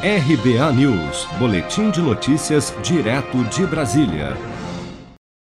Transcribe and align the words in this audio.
RBA 0.00 0.72
News, 0.74 1.26
Boletim 1.40 1.90
de 1.90 2.00
Notícias, 2.00 2.72
direto 2.84 3.42
de 3.52 3.66
Brasília. 3.66 4.28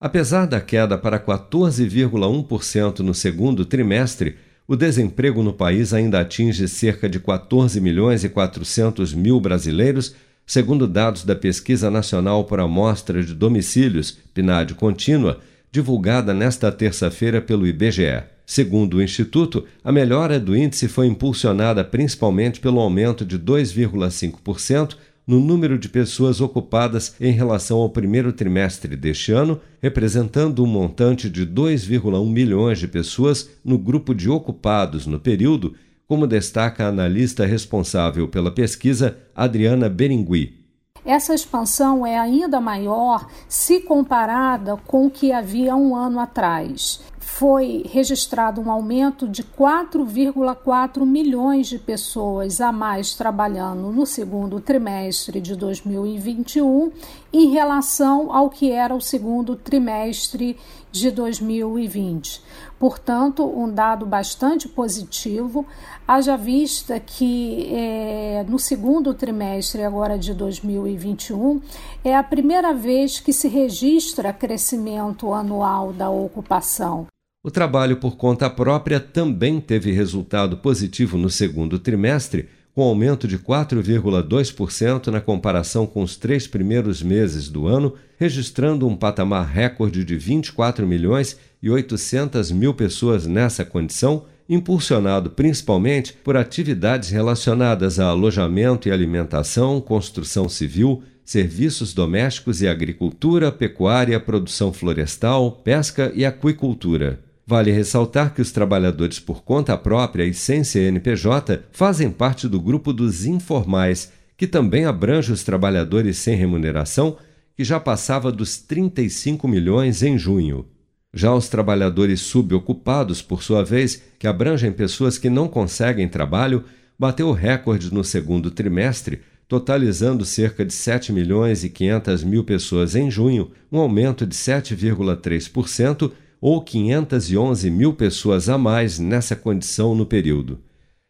Apesar 0.01 0.47
da 0.47 0.61
queda 0.61 0.97
para 0.97 1.19
14,1% 1.19 3.01
no 3.01 3.13
segundo 3.13 3.65
trimestre, 3.65 4.37
o 4.65 4.77
desemprego 4.77 5.43
no 5.43 5.53
país 5.53 5.93
ainda 5.93 6.21
atinge 6.21 6.69
cerca 6.69 7.09
de 7.09 7.19
14 7.19 7.81
milhões 7.81 8.23
e 8.23 8.29
400 8.29 9.13
mil 9.15 9.41
brasileiros, 9.41 10.15
segundo 10.47 10.87
dados 10.87 11.25
da 11.25 11.35
Pesquisa 11.35 11.91
Nacional 11.91 12.45
por 12.45 12.61
Amostra 12.61 13.25
de 13.25 13.35
Domicílios, 13.35 14.17
PNAD 14.33 14.75
Contínua, 14.75 15.41
divulgada 15.73 16.33
nesta 16.33 16.71
terça-feira 16.71 17.43
pelo 17.43 17.67
IBGE. 17.67 18.36
Segundo 18.47 18.99
o 18.99 19.03
Instituto, 19.03 19.65
a 19.83 19.91
melhora 19.91 20.39
do 20.39 20.57
índice 20.57 20.87
foi 20.87 21.09
impulsionada 21.09 21.85
principalmente 21.85 22.61
pelo 22.61 22.79
aumento 22.79 23.25
de 23.25 23.37
2,5% 23.37 24.97
no 25.27 25.41
número 25.41 25.77
de 25.77 25.89
pessoas 25.89 26.41
ocupadas 26.41 27.17
em 27.21 27.33
relação 27.33 27.79
ao 27.79 27.91
primeiro 27.91 28.33
trimestre 28.33 28.95
deste 28.95 29.33
ano, 29.33 29.61
representando 29.83 30.63
um 30.63 30.67
montante 30.67 31.29
de 31.29 31.45
2,1 31.45 32.25
milhões 32.31 32.79
de 32.79 32.87
pessoas 32.87 33.51
no 33.65 33.77
grupo 33.77 34.15
de 34.15 34.31
ocupados 34.31 35.09
no 35.09 35.19
período, 35.19 35.75
como 36.07 36.25
destaca 36.25 36.85
a 36.85 36.89
analista 36.89 37.45
responsável 37.45 38.29
pela 38.29 38.53
pesquisa, 38.53 39.19
Adriana 39.35 39.89
Beringui. 39.89 40.65
Essa 41.05 41.35
expansão 41.35 42.07
é 42.07 42.17
ainda 42.17 42.61
maior 42.61 43.27
se 43.49 43.81
comparada 43.81 44.77
com 44.77 45.07
o 45.07 45.11
que 45.11 45.33
havia 45.33 45.75
um 45.75 45.97
ano 45.97 46.21
atrás 46.21 47.01
foi 47.39 47.83
registrado 47.85 48.63
um 48.63 48.71
aumento 48.71 49.29
de 49.29 49.45
4,4 49.45 51.05
milhões 51.05 51.67
de 51.67 51.79
pessoas 51.79 52.63
a 52.63 52.73
mais 52.73 53.15
trabalhando 53.15 53.93
no 53.93 54.07
segundo 54.07 54.59
trimestre 54.59 55.39
de 55.39 55.55
2021 55.55 56.91
em 57.31 57.51
relação 57.51 58.33
ao 58.35 58.49
que 58.49 58.73
era 58.73 58.95
o 58.95 59.03
segundo 59.03 59.55
trimestre 59.55 60.57
de 60.91 61.11
2020. 61.11 62.43
Portanto, 62.79 63.45
um 63.45 63.71
dado 63.71 64.07
bastante 64.07 64.67
positivo, 64.67 65.67
haja 66.09 66.39
vista 66.39 66.99
que 66.99 67.69
é, 67.71 68.47
no 68.49 68.59
segundo 68.59 69.13
trimestre 69.13 69.83
agora 69.85 70.19
de 70.19 70.33
2021 70.33 71.61
é 72.03 72.17
a 72.17 72.23
primeira 72.23 72.73
vez 72.73 73.21
que 73.21 73.33
se 73.35 73.47
registra 73.47 74.33
crescimento 74.33 75.35
anual 75.35 75.93
da 75.93 76.09
ocupação. 76.09 77.07
O 77.47 77.51
trabalho 77.53 77.99
por 77.99 78.17
conta 78.17 78.51
própria 78.51 78.99
também 78.99 79.61
teve 79.61 79.93
resultado 79.93 80.57
positivo 80.57 81.17
no 81.17 81.31
segundo 81.31 81.79
trimestre, 81.79 82.49
com 82.75 82.83
aumento 82.83 83.29
de 83.29 83.39
4,2% 83.39 85.07
na 85.13 85.21
comparação 85.21 85.87
com 85.87 86.03
os 86.03 86.17
três 86.17 86.49
primeiros 86.49 87.05
meses 87.05 87.49
do 87.49 87.69
ano, 87.69 87.95
registrando 88.19 88.89
um 88.89 88.97
patamar 88.97 89.47
recorde 89.47 90.05
de 90.05 90.17
24 90.17 90.85
milhões 90.89 91.39
e 91.63 91.71
800 91.71 92.51
mil 92.51 92.75
pessoas 92.75 93.29
nessa 93.29 93.65
condição, 93.65 94.25
impulsionado 94.49 95.31
principalmente 95.31 96.15
por 96.15 96.37
atividades 96.37 97.11
relacionadas 97.11 98.01
a 98.01 98.07
alojamento 98.07 98.89
e 98.89 98.91
alimentação, 98.91 99.81
construção 99.81 100.49
civil, 100.49 101.01
serviços 101.25 101.95
domésticos 101.95 102.61
e 102.61 102.67
agricultura, 102.67 103.53
pecuária, 103.53 104.19
produção 104.19 104.73
florestal, 104.73 105.53
pesca 105.53 106.11
e 106.13 106.25
aquicultura. 106.25 107.25
Vale 107.49 107.71
ressaltar 107.71 108.35
que 108.35 108.43
os 108.43 108.51
trabalhadores 108.51 109.21
por 109.21 109.45
conta 109.45 109.79
própria 109.79 110.25
e 110.25 110.35
sem 110.35 110.65
CNPJ 110.65 111.63
fazem 111.71 112.11
parte 112.11 112.49
do 112.49 112.61
grupo 112.61 112.93
dos 112.93 113.25
informais, 113.25 114.11
que 114.37 114.49
também 114.49 114.85
abrange 114.85 115.33
os 115.33 115.45
trabalhadores 115.45 116.19
sem 116.19 116.35
remuneração, 116.35 117.17
que 117.57 117.63
já 117.63 117.79
passava 117.79 118.33
dos 118.33 118.59
35 118.59 119.47
milhões 119.47 120.03
em 120.03 120.19
junho. 120.19 120.67
Já 121.15 121.33
os 121.33 121.49
trabalhadores 121.49 122.21
subocupados, 122.21 123.23
por 123.23 123.45
sua 123.45 123.65
vez, 123.65 124.03
que 124.19 124.27
abrangem 124.27 124.73
pessoas 124.73 125.17
que 125.17 125.31
não 125.31 125.47
conseguem 125.47 126.09
trabalho, 126.09 126.65
bateu 126.99 127.31
recorde 127.31 127.95
no 127.95 128.03
segundo 128.03 128.51
trimestre, 128.51 129.21
totalizando 129.47 130.25
cerca 130.25 130.65
de 130.65 130.73
7 130.73 131.13
milhões 131.13 131.63
e 131.63 131.71
500 131.71 132.25
mil 132.25 132.43
pessoas 132.43 132.97
em 132.97 133.09
junho, 133.09 133.53
um 133.71 133.79
aumento 133.79 134.27
de 134.27 134.35
7,3% 134.35 136.11
ou 136.49 136.63
511 136.63 137.69
mil 137.73 137.93
pessoas 137.93 138.49
a 138.49 138.57
mais 138.57 139.01
nessa 139.01 139.35
condição 139.35 139.97
no 139.97 140.07
período. 140.07 140.61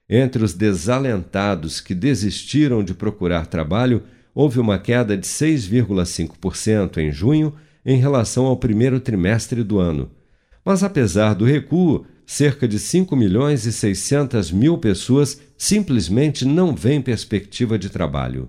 Entre 0.08 0.42
os 0.42 0.54
desalentados 0.54 1.78
que 1.78 1.94
desistiram 1.94 2.82
de 2.82 2.94
procurar 2.94 3.44
trabalho, 3.44 4.02
houve 4.34 4.58
uma 4.58 4.78
queda 4.78 5.14
de 5.14 5.26
6,5% 5.26 6.96
em 6.96 7.12
junho 7.12 7.52
em 7.84 7.98
relação 7.98 8.46
ao 8.46 8.56
primeiro 8.56 8.98
trimestre 8.98 9.62
do 9.62 9.78
ano. 9.78 10.10
Mas 10.64 10.82
apesar 10.82 11.34
do 11.34 11.44
recuo, 11.44 12.06
cerca 12.25 12.66
de 12.66 12.78
5 12.78 13.14
milhões 13.14 13.66
e 13.66 13.75
600 13.75 14.50
mil 14.50 14.78
pessoas 14.78 15.38
simplesmente 15.58 16.46
não 16.46 16.75
veem 16.75 17.02
perspectiva 17.02 17.78
de 17.78 17.91
trabalho. 17.91 18.48